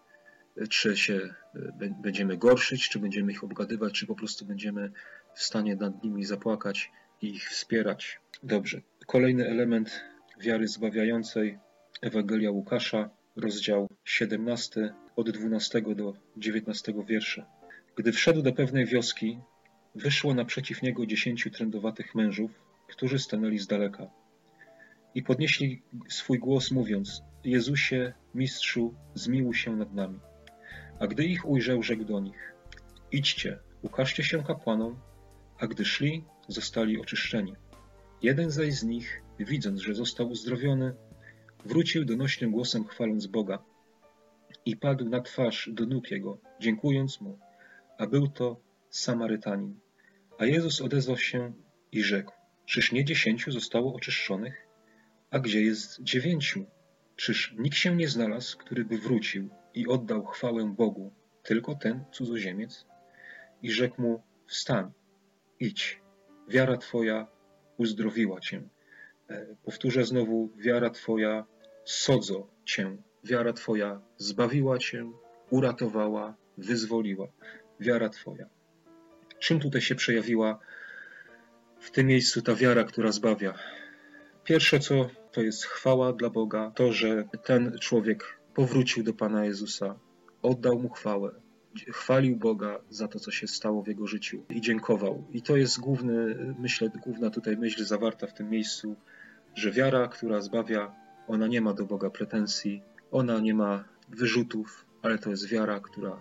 Czy 0.69 0.97
się 0.97 1.35
będziemy 2.01 2.38
gorszyć, 2.38 2.89
czy 2.89 3.00
będziemy 3.00 3.31
ich 3.31 3.43
obgadywać, 3.43 3.93
czy 3.93 4.07
po 4.07 4.15
prostu 4.15 4.45
będziemy 4.45 4.91
w 5.35 5.43
stanie 5.43 5.75
nad 5.75 6.03
nimi 6.03 6.25
zapłakać 6.25 6.91
i 7.21 7.35
ich 7.35 7.50
wspierać. 7.50 8.19
Dobrze. 8.43 8.81
Kolejny 9.05 9.50
element 9.50 10.01
wiary 10.39 10.67
zbawiającej 10.67 11.59
Ewangelia 12.01 12.51
Łukasza, 12.51 13.09
rozdział 13.35 13.89
17, 14.05 14.93
od 15.15 15.29
12 15.29 15.81
do 15.95 16.13
19 16.37 16.93
wiersza. 17.07 17.45
Gdy 17.95 18.11
wszedł 18.11 18.41
do 18.41 18.53
pewnej 18.53 18.85
wioski, 18.85 19.39
wyszło 19.95 20.33
naprzeciw 20.33 20.81
niego 20.81 21.05
dziesięciu 21.05 21.49
trędowatych 21.49 22.15
mężów, 22.15 22.51
którzy 22.87 23.19
stanęli 23.19 23.59
z 23.59 23.67
daleka. 23.67 24.07
I 25.15 25.23
podnieśli 25.23 25.81
swój 26.09 26.39
głos, 26.39 26.71
mówiąc: 26.71 27.21
Jezusie, 27.43 28.13
mistrzu, 28.35 28.93
zmiłuj 29.13 29.55
się 29.55 29.75
nad 29.75 29.93
nami. 29.93 30.19
A 30.99 31.07
gdy 31.07 31.23
ich 31.23 31.49
ujrzał, 31.49 31.83
rzekł 31.83 32.03
do 32.03 32.19
nich: 32.19 32.53
Idźcie, 33.11 33.59
ukażcie 33.81 34.23
się 34.23 34.43
kapłanom, 34.43 34.99
a 35.59 35.67
gdy 35.67 35.85
szli, 35.85 36.23
zostali 36.47 37.01
oczyszczeni. 37.01 37.55
Jeden 38.21 38.51
zaś 38.51 38.73
z 38.73 38.83
nich, 38.83 39.21
widząc, 39.39 39.79
że 39.81 39.95
został 39.95 40.29
uzdrowiony, 40.29 40.95
Wrócił 41.65 42.05
donośnym 42.05 42.51
głosem 42.51 42.88
chwaląc 42.88 43.27
Boga 43.27 43.63
i 44.65 44.77
padł 44.77 45.10
na 45.10 45.22
twarz 45.22 45.70
do 45.74 45.86
nóg 45.86 46.12
Jego, 46.12 46.38
dziękując 46.60 47.22
Mu, 47.22 47.39
a 47.98 48.08
był 48.08 48.27
to 48.27 48.60
Samarytanin. 48.89 49.79
A 50.38 50.46
Jezus 50.46 50.82
odezwał 50.82 51.17
się 51.17 51.53
i 51.91 52.03
rzekł, 52.03 52.32
czyż 52.65 52.91
nie 52.91 53.05
dziesięciu 53.05 53.51
zostało 53.51 53.93
oczyszczonych? 53.93 54.67
A 55.32 55.39
gdzie 55.39 55.62
jest 55.62 56.03
dziewięciu? 56.03 56.65
Czyż 57.15 57.55
nikt 57.58 57.77
się 57.77 57.96
nie 57.96 58.08
znalazł, 58.08 58.58
który 58.58 58.86
by 58.86 58.98
wrócił 58.98 59.50
i 59.74 59.88
oddał 59.88 60.25
chwałę 60.25 60.74
Bogu, 60.77 61.13
tylko 61.43 61.75
ten 61.75 62.05
cudzoziemiec? 62.12 62.86
I 63.62 63.72
rzekł 63.72 64.01
mu, 64.01 64.24
wstań, 64.48 64.91
idź, 65.60 66.01
wiara 66.48 66.77
Twoja 66.77 67.27
uzdrowiła 67.77 68.39
Cię. 68.39 68.62
E, 69.29 69.55
powtórzę 69.63 70.05
znowu, 70.05 70.50
wiara 70.58 70.89
Twoja 70.89 71.46
sodzo 71.85 72.47
Cię. 72.65 72.97
Wiara 73.23 73.53
Twoja 73.53 74.01
zbawiła 74.17 74.77
Cię, 74.77 75.11
uratowała, 75.49 76.35
wyzwoliła. 76.57 77.27
Wiara 77.79 78.09
Twoja. 78.09 78.45
Czym 79.39 79.59
tutaj 79.59 79.81
się 79.81 79.95
przejawiła 79.95 80.59
w 81.79 81.91
tym 81.91 82.07
miejscu 82.07 82.41
ta 82.41 82.55
wiara, 82.55 82.83
która 82.83 83.11
zbawia? 83.11 83.53
Pierwsze 84.43 84.79
co 84.79 85.09
to 85.31 85.41
jest 85.41 85.65
chwała 85.65 86.13
dla 86.13 86.29
Boga, 86.29 86.71
to, 86.75 86.91
że 86.91 87.23
ten 87.43 87.77
człowiek 87.79 88.39
powrócił 88.53 89.03
do 89.03 89.13
Pana 89.13 89.45
Jezusa, 89.45 89.99
oddał 90.41 90.79
mu 90.79 90.89
chwałę, 90.89 91.31
chwalił 91.91 92.35
Boga 92.35 92.79
za 92.89 93.07
to, 93.07 93.19
co 93.19 93.31
się 93.31 93.47
stało 93.47 93.83
w 93.83 93.87
jego 93.87 94.07
życiu 94.07 94.45
i 94.49 94.61
dziękował. 94.61 95.23
I 95.31 95.41
to 95.41 95.57
jest 95.57 95.79
główny, 95.79 96.35
myślę, 96.59 96.89
główna 97.03 97.29
tutaj 97.29 97.57
myśl 97.57 97.85
zawarta 97.85 98.27
w 98.27 98.33
tym 98.33 98.49
miejscu, 98.49 98.95
że 99.55 99.71
wiara, 99.71 100.07
która 100.07 100.41
zbawia, 100.41 100.95
ona 101.27 101.48
nie 101.48 101.62
ma 101.62 101.74
do 101.74 101.86
Boga 101.86 102.10
pretensji, 102.10 102.82
ona 103.12 103.39
nie 103.39 103.53
ma 103.53 103.84
wyrzutów, 104.10 104.86
ale 105.01 105.18
to 105.18 105.30
jest 105.30 105.48
wiara, 105.48 105.80
która 105.80 106.20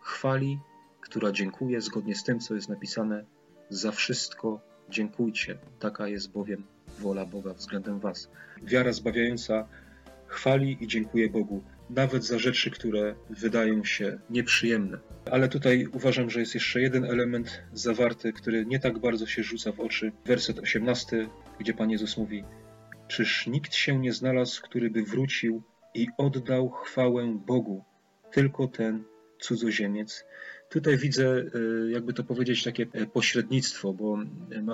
chwali, 0.00 0.58
która 1.00 1.32
dziękuje 1.32 1.80
zgodnie 1.80 2.14
z 2.14 2.24
tym, 2.24 2.40
co 2.40 2.54
jest 2.54 2.68
napisane. 2.68 3.24
Za 3.68 3.92
wszystko 3.92 4.60
dziękujcie. 4.90 5.58
Taka 5.78 6.08
jest 6.08 6.32
bowiem 6.32 6.64
wola 6.98 7.26
Boga 7.26 7.54
względem 7.54 8.00
Was. 8.00 8.28
Wiara 8.62 8.92
zbawiająca 8.92 9.68
chwali 10.26 10.76
i 10.80 10.86
dziękuję 10.86 11.30
Bogu, 11.30 11.62
nawet 11.90 12.24
za 12.24 12.38
rzeczy, 12.38 12.70
które 12.70 13.14
wydają 13.30 13.84
się 13.84 14.18
nieprzyjemne. 14.30 14.98
Ale 15.30 15.48
tutaj 15.48 15.86
uważam, 15.86 16.30
że 16.30 16.40
jest 16.40 16.54
jeszcze 16.54 16.80
jeden 16.80 17.04
element 17.04 17.62
zawarty, 17.72 18.32
który 18.32 18.66
nie 18.66 18.78
tak 18.78 18.98
bardzo 18.98 19.26
się 19.26 19.42
rzuca 19.42 19.72
w 19.72 19.80
oczy. 19.80 20.12
Werset 20.26 20.58
18, 20.58 21.28
gdzie 21.58 21.74
Pan 21.74 21.90
Jezus 21.90 22.16
mówi: 22.16 22.44
Czyż 23.12 23.46
nikt 23.46 23.74
się 23.74 23.98
nie 23.98 24.12
znalazł, 24.12 24.62
który 24.62 24.90
by 24.90 25.02
wrócił 25.02 25.62
i 25.94 26.06
oddał 26.18 26.70
chwałę 26.70 27.38
Bogu, 27.46 27.84
tylko 28.30 28.68
ten 28.68 29.04
cudzoziemiec? 29.40 30.24
Tutaj 30.70 30.96
widzę, 30.96 31.26
e, 31.26 31.90
jakby 31.90 32.12
to 32.12 32.24
powiedzieć, 32.24 32.64
takie 32.64 32.86
e, 32.92 33.06
pośrednictwo, 33.06 33.92
bo 33.92 34.18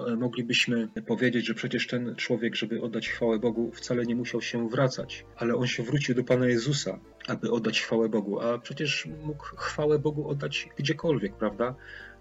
e, 0.08 0.16
moglibyśmy 0.16 0.88
powiedzieć, 1.06 1.46
że 1.46 1.54
przecież 1.54 1.86
ten 1.86 2.14
człowiek, 2.16 2.54
żeby 2.56 2.82
oddać 2.82 3.08
chwałę 3.08 3.38
Bogu, 3.38 3.70
wcale 3.72 4.06
nie 4.06 4.16
musiał 4.16 4.42
się 4.42 4.68
wracać, 4.68 5.24
ale 5.36 5.54
on 5.54 5.66
się 5.66 5.82
wrócił 5.82 6.14
do 6.14 6.24
Pana 6.24 6.46
Jezusa, 6.46 7.00
aby 7.28 7.50
oddać 7.50 7.80
chwałę 7.80 8.08
Bogu, 8.08 8.40
a 8.40 8.58
przecież 8.58 9.08
mógł 9.22 9.44
chwałę 9.56 9.98
Bogu 9.98 10.28
oddać 10.28 10.68
gdziekolwiek, 10.76 11.36
prawda? 11.36 11.74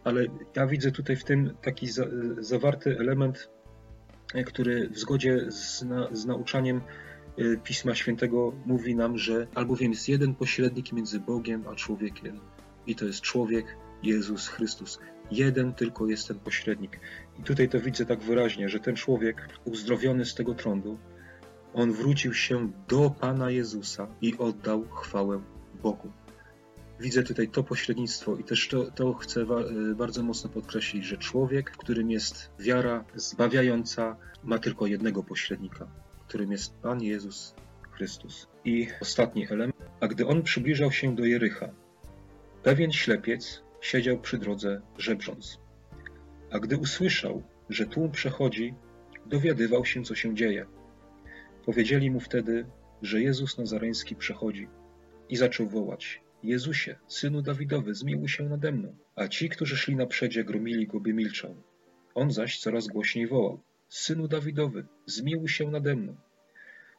Ale 0.04 0.26
ja 0.56 0.68
widzę 0.68 0.92
tutaj 0.92 1.16
w 1.16 1.24
tym 1.24 1.54
taki 1.62 1.88
za, 1.88 2.06
zawarty 2.40 2.98
element 3.00 3.50
który 4.46 4.90
w 4.90 5.00
zgodzie 5.00 5.52
z, 5.52 5.82
na, 5.82 6.08
z 6.12 6.26
nauczaniem 6.26 6.82
y, 7.40 7.60
Pisma 7.64 7.96
Świętego 7.96 8.54
mówi 8.66 8.96
nam, 8.96 9.18
że 9.18 9.48
albowiem 9.56 9.92
jest 9.92 10.10
jeden 10.10 10.36
pośrednik 10.36 10.92
między 10.92 11.20
Bogiem 11.20 11.68
a 11.68 11.76
człowiekiem 11.76 12.40
i 12.88 12.96
to 12.96 13.06
jest 13.06 13.22
człowiek 13.22 13.66
Jezus 14.04 14.48
Chrystus. 14.48 15.00
Jeden 15.32 15.74
tylko 15.74 16.08
jest 16.08 16.28
ten 16.28 16.40
pośrednik. 16.40 17.00
I 17.40 17.44
tutaj 17.44 17.70
to 17.70 17.80
widzę 17.80 18.06
tak 18.06 18.20
wyraźnie, 18.20 18.70
że 18.70 18.80
ten 18.80 18.96
człowiek 18.96 19.50
uzdrowiony 19.66 20.26
z 20.26 20.36
tego 20.36 20.54
trądu 20.54 20.98
On 21.74 21.94
wrócił 21.94 22.34
się 22.34 22.72
do 22.88 23.10
Pana 23.10 23.52
Jezusa 23.52 24.08
i 24.22 24.38
oddał 24.38 24.88
chwałę 24.90 25.42
Bogu. 25.84 26.12
Widzę 27.00 27.24
tutaj 27.24 27.48
to 27.48 27.64
pośrednictwo 27.64 28.36
i 28.36 28.44
też 28.44 28.68
to, 28.68 28.92
to 28.92 29.14
chcę 29.14 29.42
e, 29.42 29.46
bardzo 29.96 30.24
mocno 30.24 30.50
podkreślić, 30.50 31.06
że 31.06 31.18
człowiek, 31.18 31.72
którym 31.72 32.12
jest 32.12 32.52
wiara 32.60 33.06
zbawiająca, 33.16 34.18
ma 34.44 34.60
tylko 34.60 34.88
jednego 34.88 35.24
pośrednika, 35.24 35.88
którym 36.28 36.52
jest 36.52 36.74
Pan 36.74 37.02
Jezus 37.02 37.56
Chrystus. 37.92 38.48
I 38.66 38.88
ostatni 39.02 39.48
element. 39.52 39.76
A 40.00 40.08
gdy 40.08 40.28
on 40.28 40.44
przybliżał 40.44 40.92
się 40.92 41.16
do 41.16 41.26
Jericha, 41.26 41.70
pewien 42.64 42.92
ślepiec 42.92 43.64
siedział 43.82 44.20
przy 44.20 44.38
drodze 44.38 44.82
żebrząc. 44.98 45.60
A 46.52 46.60
gdy 46.60 46.78
usłyszał, 46.78 47.44
że 47.70 47.86
tłum 47.86 48.12
przechodzi, 48.12 48.74
dowiadywał 49.26 49.86
się, 49.86 50.04
co 50.04 50.16
się 50.16 50.36
dzieje. 50.36 50.66
Powiedzieli 51.66 52.12
mu 52.12 52.20
wtedy, 52.20 52.66
że 53.02 53.22
Jezus 53.22 53.58
Nazareński 53.58 54.16
przechodzi 54.16 54.68
i 55.30 55.38
zaczął 55.38 55.68
wołać: 55.68 56.22
Jezusie, 56.44 56.96
synu 57.08 57.42
Dawidowy, 57.42 57.96
zmiłuj 57.96 58.28
się 58.28 58.44
nade 58.44 58.72
mną. 58.72 58.96
A 59.16 59.28
ci, 59.28 59.50
którzy 59.50 59.78
szli 59.78 59.96
na 59.96 60.06
przedzie, 60.06 60.44
gromili 60.44 60.88
go, 60.88 61.00
by 61.00 61.14
milczał. 61.14 61.56
On 62.16 62.32
zaś 62.32 62.60
coraz 62.60 62.88
głośniej 62.88 63.28
wołał: 63.28 63.60
Synu 63.90 64.28
Dawidowy, 64.28 64.86
zmiłuj 65.06 65.48
się 65.48 65.72
nade 65.72 65.96
mną. 65.96 66.16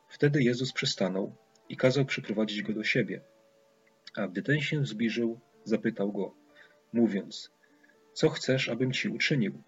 Wtedy 0.08 0.42
Jezus 0.42 0.72
przystanął 0.72 1.36
i 1.68 1.76
kazał 1.76 2.04
przyprowadzić 2.04 2.62
go 2.62 2.72
do 2.72 2.84
siebie. 2.84 3.20
A 4.16 4.28
gdy 4.28 4.42
ten 4.42 4.60
się 4.60 4.86
zbliżył, 4.86 5.40
zapytał 5.64 6.12
go, 6.12 6.34
mówiąc: 6.92 7.50
Co 8.12 8.28
chcesz, 8.28 8.68
abym 8.68 8.92
ci 8.92 9.08
uczynił? 9.08 9.62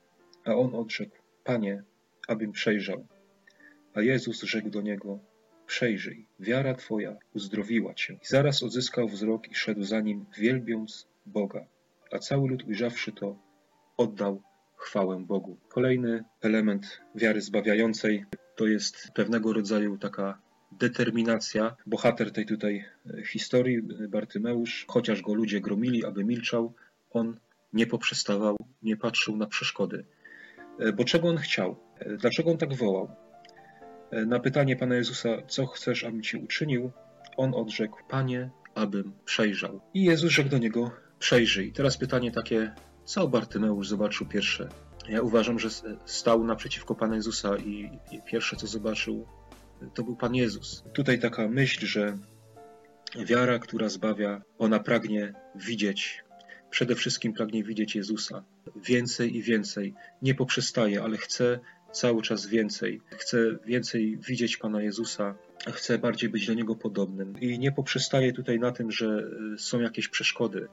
A 0.44 0.54
on 0.54 0.74
odrzekł: 0.74 1.16
Panie, 1.44 1.82
abym 2.28 2.52
przejrzał. 2.52 3.06
A 3.94 4.02
Jezus 4.02 4.42
rzekł 4.42 4.70
do 4.70 4.82
niego: 4.82 5.18
Przejrzyj, 5.70 6.26
wiara 6.40 6.74
twoja 6.74 7.16
uzdrowiła 7.34 7.94
cię. 7.94 8.14
I 8.14 8.26
zaraz 8.26 8.62
odzyskał 8.62 9.08
wzrok 9.08 9.50
i 9.50 9.54
szedł 9.54 9.82
za 9.82 10.00
nim, 10.00 10.26
wielbiąc 10.38 11.08
Boga. 11.26 11.66
A 12.12 12.18
cały 12.18 12.48
lud 12.48 12.64
ujrzawszy 12.64 13.12
to, 13.12 13.36
oddał 13.96 14.42
chwałę 14.76 15.24
Bogu. 15.26 15.56
Kolejny 15.68 16.24
element 16.40 17.00
wiary 17.14 17.40
zbawiającej 17.40 18.24
to 18.56 18.66
jest 18.66 19.10
pewnego 19.14 19.52
rodzaju 19.52 19.98
taka 19.98 20.38
determinacja. 20.72 21.76
Bohater 21.86 22.32
tej 22.32 22.46
tutaj 22.46 22.84
e, 23.18 23.24
historii, 23.24 23.82
Bartymeusz, 24.08 24.84
chociaż 24.88 25.22
go 25.22 25.34
ludzie 25.34 25.60
gromili, 25.60 26.04
aby 26.04 26.24
milczał, 26.24 26.72
on 27.10 27.40
nie 27.72 27.86
poprzestawał, 27.86 28.56
nie 28.82 28.96
patrzył 28.96 29.36
na 29.36 29.46
przeszkody. 29.46 30.04
E, 30.78 30.92
bo 30.92 31.04
czego 31.04 31.28
on 31.28 31.36
chciał? 31.36 31.76
E, 31.98 32.16
dlaczego 32.16 32.50
on 32.50 32.58
tak 32.58 32.74
wołał? 32.74 33.29
Na 34.12 34.40
pytanie 34.40 34.76
Pana 34.76 34.94
Jezusa, 34.94 35.28
co 35.48 35.66
chcesz, 35.66 36.04
abym 36.04 36.22
Ci 36.22 36.36
uczynił? 36.36 36.90
On 37.36 37.54
odrzekł, 37.54 37.98
Panie, 38.08 38.50
abym 38.74 39.12
przejrzał. 39.24 39.80
I 39.94 40.04
Jezus 40.04 40.30
rzekł 40.30 40.48
do 40.48 40.58
niego, 40.58 40.90
przejrzyj. 41.18 41.72
Teraz 41.72 41.96
pytanie 41.96 42.30
takie, 42.32 42.74
co 43.04 43.28
Bartymeusz 43.28 43.88
zobaczył 43.88 44.26
pierwsze? 44.26 44.68
Ja 45.08 45.22
uważam, 45.22 45.58
że 45.58 45.68
stał 46.04 46.44
naprzeciwko 46.44 46.94
Pana 46.94 47.14
Jezusa 47.16 47.56
i 47.56 47.90
pierwsze, 48.26 48.56
co 48.56 48.66
zobaczył, 48.66 49.26
to 49.94 50.02
był 50.02 50.16
Pan 50.16 50.34
Jezus. 50.34 50.84
Tutaj 50.92 51.18
taka 51.18 51.48
myśl, 51.48 51.86
że 51.86 52.18
wiara, 53.26 53.58
która 53.58 53.88
zbawia, 53.88 54.42
ona 54.58 54.78
pragnie 54.78 55.32
widzieć, 55.54 56.24
przede 56.70 56.94
wszystkim 56.94 57.32
pragnie 57.32 57.64
widzieć 57.64 57.94
Jezusa. 57.94 58.44
Więcej 58.76 59.36
i 59.36 59.42
więcej. 59.42 59.94
Nie 60.22 60.34
poprzestaje, 60.34 61.02
ale 61.02 61.16
chce 61.16 61.60
cały 61.92 62.22
czas 62.22 62.46
więcej. 62.46 63.00
Chce 63.10 63.38
więcej 63.66 64.18
widzieć 64.28 64.56
Pana 64.56 64.82
Jezusa, 64.82 65.34
chce 65.72 65.98
bardziej 65.98 66.30
być 66.30 66.46
do 66.46 66.54
Niego 66.54 66.76
podobnym. 66.76 67.40
I 67.40 67.58
nie 67.58 67.72
poprzestaje 67.72 68.32
tutaj 68.32 68.58
na 68.58 68.72
tym, 68.72 68.90
że 68.90 69.30
są 69.58 69.80
jakieś 69.80 70.08
przeszkody. 70.08 70.68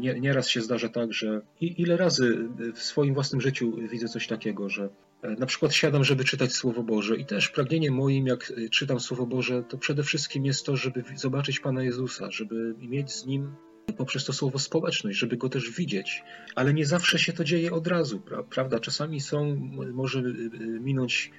Nie, 0.00 0.20
nieraz 0.20 0.48
się 0.48 0.60
zdarza 0.60 0.88
tak, 0.88 1.12
że 1.12 1.40
i 1.60 1.82
ile 1.82 1.96
razy 1.96 2.48
w 2.74 2.82
swoim 2.82 3.14
własnym 3.14 3.40
życiu 3.40 3.76
widzę 3.90 4.08
coś 4.08 4.26
takiego, 4.26 4.68
że 4.68 4.88
e, 5.22 5.30
na 5.30 5.46
przykład 5.46 5.74
siadam, 5.74 6.04
żeby 6.04 6.24
czytać 6.24 6.52
Słowo 6.52 6.82
Boże 6.82 7.16
i 7.16 7.26
też 7.26 7.48
pragnieniem 7.48 7.94
moim, 7.94 8.26
jak 8.26 8.52
e, 8.56 8.68
czytam 8.68 9.00
Słowo 9.00 9.26
Boże, 9.26 9.62
to 9.68 9.78
przede 9.78 10.02
wszystkim 10.02 10.44
jest 10.44 10.66
to, 10.66 10.76
żeby 10.76 11.04
zobaczyć 11.16 11.60
Pana 11.60 11.82
Jezusa, 11.82 12.30
żeby 12.30 12.74
mieć 12.78 13.12
z 13.12 13.26
Nim 13.26 13.52
poprzez 13.92 14.24
to 14.24 14.32
słowo 14.32 14.58
społeczność, 14.58 15.18
żeby 15.18 15.36
go 15.36 15.48
też 15.48 15.70
widzieć. 15.70 16.22
Ale 16.54 16.74
nie 16.74 16.86
zawsze 16.86 17.18
się 17.18 17.32
to 17.32 17.44
dzieje 17.44 17.72
od 17.72 17.86
razu, 17.86 18.22
prawda? 18.50 18.80
Czasami 18.80 19.20
są, 19.20 19.56
może 19.92 20.18
e, 20.18 20.22
minąć 20.60 21.30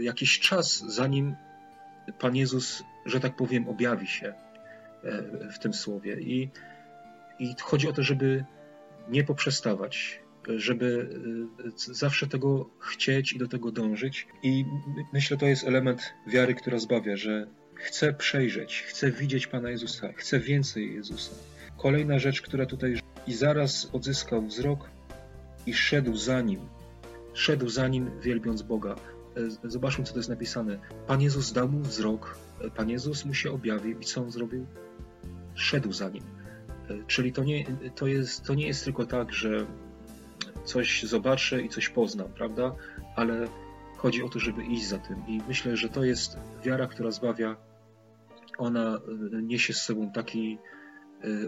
jakiś 0.00 0.40
czas, 0.40 0.84
zanim 0.88 1.34
Pan 2.18 2.36
Jezus, 2.36 2.82
że 3.06 3.20
tak 3.20 3.36
powiem, 3.36 3.68
objawi 3.68 4.06
się 4.06 4.34
w 5.52 5.58
tym 5.58 5.74
słowie. 5.74 6.20
I 6.20 6.50
i 7.42 7.54
chodzi 7.60 7.88
o 7.88 7.92
to, 7.92 8.02
żeby 8.02 8.44
nie 9.08 9.24
poprzestawać, 9.24 10.20
żeby 10.56 11.08
e, 11.66 11.94
zawsze 11.94 12.26
tego 12.26 12.70
chcieć 12.80 13.32
i 13.32 13.38
do 13.38 13.48
tego 13.48 13.72
dążyć. 13.72 14.26
I 14.42 14.64
myślę, 15.12 15.36
to 15.36 15.46
jest 15.46 15.64
element 15.64 16.02
wiary, 16.26 16.54
która 16.54 16.78
zbawia, 16.78 17.16
że 17.16 17.46
chcę 17.74 18.12
przejrzeć, 18.12 18.84
chcę 18.86 19.10
widzieć 19.10 19.46
Pana 19.46 19.70
Jezusa, 19.70 20.12
chcę 20.16 20.40
więcej 20.40 20.94
Jezusa. 20.94 21.34
Kolejna 21.82 22.18
rzecz, 22.18 22.42
która 22.42 22.66
tutaj 22.66 23.00
i 23.26 23.32
zaraz 23.32 23.90
odzyskał 23.92 24.42
wzrok 24.42 24.90
i 25.66 25.74
szedł 25.74 26.16
za 26.16 26.40
nim. 26.40 26.60
Szedł 27.34 27.68
za 27.68 27.88
nim, 27.88 28.20
wielbiąc 28.20 28.62
Boga. 28.62 28.94
E, 29.64 29.70
zobaczmy, 29.70 30.04
co 30.04 30.12
to 30.12 30.18
jest 30.18 30.28
napisane. 30.28 30.78
Pan 31.06 31.22
Jezus 31.22 31.52
dał 31.52 31.68
mu 31.68 31.80
wzrok, 31.80 32.38
e, 32.60 32.70
Pan 32.70 32.90
Jezus 32.90 33.24
mu 33.24 33.34
się 33.34 33.50
objawił 33.50 34.00
i 34.00 34.04
co 34.04 34.22
on 34.22 34.30
zrobił? 34.30 34.66
Szedł 35.54 35.92
za 35.92 36.08
nim. 36.08 36.22
Czyli 37.06 37.32
to 37.32 37.44
nie, 37.44 37.64
to, 37.94 38.06
jest, 38.06 38.44
to 38.44 38.54
nie 38.54 38.66
jest 38.66 38.84
tylko 38.84 39.06
tak, 39.06 39.32
że 39.32 39.66
coś 40.64 41.02
zobaczę 41.02 41.62
i 41.62 41.68
coś 41.68 41.88
poznam, 41.88 42.28
prawda? 42.28 42.74
Ale 43.16 43.46
chodzi 43.96 44.22
o 44.22 44.28
to, 44.28 44.38
żeby 44.38 44.64
iść 44.64 44.86
za 44.86 44.98
tym. 44.98 45.16
I 45.28 45.40
myślę, 45.48 45.76
że 45.76 45.88
to 45.88 46.04
jest 46.04 46.38
wiara, 46.64 46.86
która 46.86 47.10
zbawia. 47.10 47.56
Ona 48.58 48.96
e, 48.96 49.42
niesie 49.42 49.72
z 49.72 49.82
sobą 49.82 50.12
taki 50.12 50.58
e, 50.58 50.81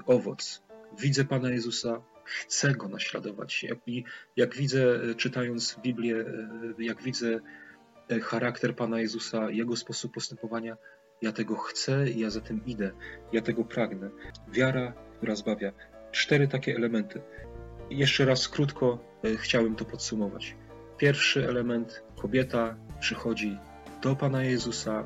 owoc. 0.06 0.62
Widzę 0.98 1.24
Pana 1.24 1.50
Jezusa, 1.50 2.02
chcę 2.24 2.74
Go 2.74 2.88
naśladować. 2.88 3.62
Jak, 3.62 3.78
jak 4.36 4.54
widzę, 4.54 5.00
e, 5.10 5.14
czytając 5.14 5.76
Biblię, 5.82 6.24
jak 6.78 7.02
widzę 7.02 7.40
charakter 8.22 8.76
Pana 8.76 9.00
Jezusa, 9.00 9.50
Jego 9.50 9.76
sposób 9.76 10.14
postępowania, 10.14 10.76
ja 11.22 11.32
tego 11.32 11.56
chcę 11.56 12.10
ja 12.10 12.30
za 12.30 12.40
tym 12.40 12.66
idę. 12.66 12.90
Ja 13.32 13.42
tego 13.42 13.64
pragnę. 13.64 14.10
Wiara 14.48 14.92
która 15.16 15.36
zbawia. 15.36 15.72
Cztery 16.12 16.48
takie 16.48 16.76
elementy. 16.76 17.20
jeszcze 17.90 18.24
raz 18.24 18.48
krótko 18.48 18.98
chciałem 19.36 19.76
to 19.76 19.84
podsumować. 19.84 20.56
Pierwszy 20.98 21.48
element, 21.48 22.02
kobieta 22.16 22.76
przychodzi 23.00 23.58
do 24.02 24.16
Pana 24.16 24.44
Jezusa, 24.44 25.04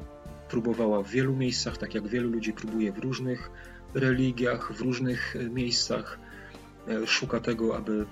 próbowała 0.48 1.02
w 1.02 1.10
wielu 1.10 1.36
miejscach, 1.36 1.78
tak 1.78 1.94
jak 1.94 2.08
wielu 2.08 2.30
ludzi 2.30 2.52
próbuje 2.52 2.92
w 2.92 2.98
różnych 2.98 3.50
religiach, 3.94 4.72
w 4.72 4.80
różnych 4.80 5.36
e, 5.36 5.50
miejscach. 5.50 6.18
E, 6.88 7.06
szuka 7.06 7.40
tego, 7.40 7.76
aby 7.76 8.06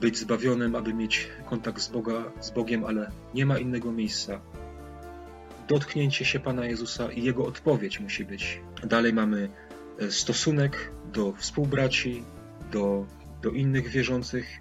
być 0.00 0.18
zbawionym, 0.18 0.76
aby 0.76 0.94
mieć 0.94 1.28
kontakt 1.50 1.82
z, 1.82 1.88
Boga, 1.88 2.24
z 2.40 2.50
Bogiem, 2.50 2.84
ale 2.84 3.10
nie 3.34 3.46
ma 3.46 3.58
innego 3.58 3.92
miejsca. 3.92 4.40
Dotknięcie 5.68 6.24
się 6.24 6.40
Pana 6.40 6.66
Jezusa 6.66 7.12
i 7.12 7.22
Jego 7.22 7.46
odpowiedź 7.46 8.00
musi 8.00 8.24
być. 8.24 8.60
Dalej 8.84 9.12
mamy 9.12 9.48
stosunek 10.08 10.92
do 11.12 11.32
współbraci, 11.32 12.24
do, 12.72 13.06
do 13.42 13.50
innych 13.50 13.88
wierzących, 13.88 14.60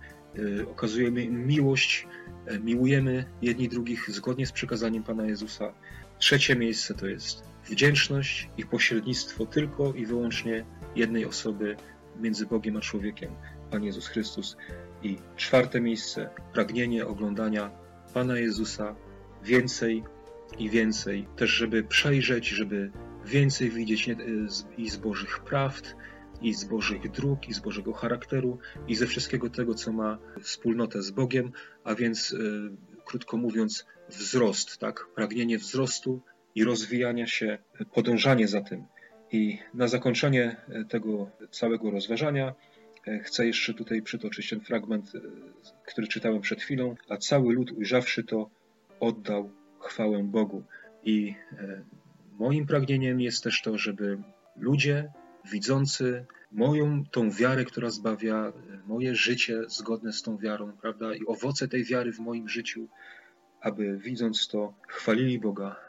e, 0.60 0.68
okazujemy 0.68 1.24
im 1.24 1.48
miłość, 1.48 2.08
e, 2.46 2.60
miłujemy 2.60 3.26
jedni 3.42 3.70
drugich 3.70 4.12
zgodnie 4.12 4.48
z 4.48 4.52
przekazaniem 4.52 5.04
Pana 5.04 5.26
Jezusa. 5.26 5.74
Trzecie 6.20 6.56
miejsce 6.56 6.94
to 6.94 7.08
jest 7.08 7.49
wdzięczność 7.66 8.50
i 8.58 8.66
pośrednictwo 8.66 9.46
tylko 9.46 9.94
i 9.94 10.06
wyłącznie 10.06 10.66
jednej 10.96 11.26
osoby 11.26 11.76
między 12.20 12.46
Bogiem 12.46 12.78
a 12.78 12.82
człowiekiem, 12.82 13.36
Pan 13.72 13.84
Jezus 13.84 14.08
Chrystus. 14.08 14.58
I 15.04 15.18
czwarte 15.36 15.82
miejsce, 15.82 16.30
pragnienie 16.54 17.08
oglądania 17.08 17.72
Pana 18.14 18.38
Jezusa 18.38 18.96
więcej 19.44 20.04
i 20.58 20.70
więcej, 20.70 21.28
też 21.36 21.50
żeby 21.50 21.84
przejrzeć, 21.84 22.48
żeby 22.48 22.92
więcej 23.26 23.70
widzieć 23.70 24.10
i 24.78 24.90
z 24.90 24.98
Bożych 24.98 25.40
prawd, 25.40 25.96
i 26.42 26.54
z 26.54 26.64
Bożych 26.64 27.12
dróg, 27.12 27.50
i 27.50 27.54
z 27.54 27.60
Bożego 27.60 27.94
charakteru, 27.94 28.58
i 28.88 28.96
ze 28.96 29.08
wszystkiego 29.08 29.50
tego, 29.50 29.76
co 29.76 29.94
ma 29.94 30.18
wspólnotę 30.42 31.02
z 31.02 31.12
Bogiem, 31.12 31.52
a 31.84 31.96
więc, 31.96 32.34
e, 32.34 32.38
krótko 33.06 33.38
mówiąc, 33.38 33.86
wzrost, 34.10 34.78
tak? 34.78 35.08
Pragnienie 35.16 35.58
wzrostu 35.58 36.22
i 36.56 36.64
rozwijania 36.64 37.28
się, 37.28 37.58
podążanie 37.94 38.48
za 38.48 38.62
tym. 38.62 38.84
I 39.32 39.58
na 39.74 39.88
zakończenie 39.88 40.56
e, 40.70 40.86
tego 40.86 41.30
całego 41.52 41.92
rozważania 41.92 42.54
e, 43.08 43.20
chcę 43.20 43.48
jeszcze 43.48 43.74
tutaj 43.74 44.02
przytoczyć 44.02 44.50
ten 44.50 44.60
fragment, 44.60 45.12
który 45.86 46.08
czytałem 46.08 46.42
przed 46.42 46.62
chwilą. 46.62 46.96
A 47.10 47.18
cały 47.18 47.54
lud, 47.54 47.72
ujrzawszy 47.72 48.24
to, 48.24 48.50
oddał 49.00 49.50
chwałę 49.80 50.24
Bogu. 50.24 50.64
I 51.04 51.36
e, 51.52 51.82
moim 52.40 52.66
pragnieniem 52.66 53.22
jest 53.22 53.44
też 53.44 53.62
to, 53.62 53.78
żeby 53.78 54.18
ludzie 54.56 55.12
widzący 55.52 56.26
moją 56.52 57.04
tą 57.12 57.32
wiarę, 57.32 57.66
która 57.66 57.90
zbawia, 57.90 58.54
moje 58.88 59.16
życie 59.16 59.62
zgodne 59.68 60.14
z 60.14 60.22
tą 60.22 60.38
wiarą, 60.38 60.72
prawda, 60.82 61.16
i 61.16 61.26
owoce 61.26 61.68
tej 61.68 61.84
wiary 61.84 62.12
w 62.12 62.20
moim 62.20 62.50
życiu, 62.50 62.88
aby 63.62 63.98
widząc 63.98 64.48
to, 64.48 64.74
chwalili 64.88 65.40
Boga, 65.40 65.89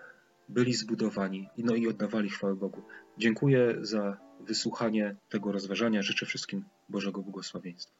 byli 0.50 0.74
zbudowani, 0.74 1.48
no 1.58 1.74
i 1.74 1.88
oddawali 1.88 2.30
chwałę 2.30 2.54
Bogu. 2.54 2.82
Dziękuję 3.18 3.74
za 3.80 4.16
wysłuchanie 4.40 5.16
tego 5.28 5.52
rozważania. 5.52 6.02
Życzę 6.02 6.26
wszystkim 6.26 6.64
Bożego 6.88 7.22
błogosławieństwa. 7.22 7.99